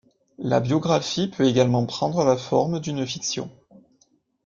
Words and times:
La 0.39 0.59
biographie 0.59 1.27
peut 1.27 1.45
également 1.45 1.85
prendre 1.85 2.23
la 2.25 2.35
forme 2.35 2.79
d'une 2.79 3.05
fiction. 3.05 3.51